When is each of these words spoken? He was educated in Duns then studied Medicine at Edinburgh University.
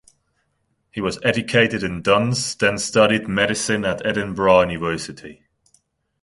He 0.89 0.99
was 0.99 1.19
educated 1.23 1.83
in 1.83 2.01
Duns 2.01 2.55
then 2.55 2.79
studied 2.79 3.27
Medicine 3.27 3.85
at 3.85 4.03
Edinburgh 4.03 4.61
University. 4.61 5.43